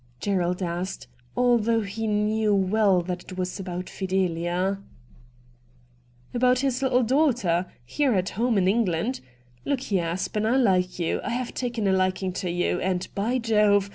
[0.19, 1.05] Gerald asked,
[1.37, 4.79] although he knew well that it was about Fidelia.
[6.33, 9.21] 240 RED DIAMONDS' About his little daughter— here at home in England.
[9.63, 13.37] Look here, Aspen, I like you— I have taken a liking to you— and, by
[13.37, 13.89] Jove